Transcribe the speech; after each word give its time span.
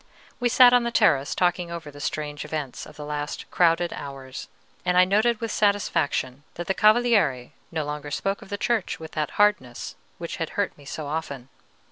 We 0.39 0.49
sat 0.49 0.73
on 0.73 0.81
the 0.83 0.89
terrace 0.89 1.35
talking 1.35 1.69
over 1.69 1.91
the 1.91 1.99
strange 1.99 2.43
events 2.43 2.87
of 2.87 2.95
the 2.95 3.05
last 3.05 3.45
crowded 3.51 3.93
hours, 3.93 4.47
and 4.83 4.97
I 4.97 5.05
noted 5.05 5.39
with 5.39 5.51
satisfaction 5.51 6.41
that 6.55 6.65
the 6.65 6.73
Cavaliere 6.73 7.51
no 7.71 7.85
longer 7.85 8.09
spoke 8.09 8.41
of 8.41 8.49
the 8.49 8.57
Church 8.57 8.99
with 8.99 9.11
that 9.11 9.37
hardness, 9.37 9.93
which 10.17 10.37
had 10.37 10.57
hurt 10.57 10.75
me 10.75 10.85
so 10.85 11.05
often. 11.05 11.49